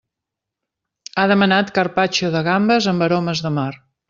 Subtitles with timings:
[1.17, 3.71] Ha demanat carpaccio de gambes amb aromes de mar.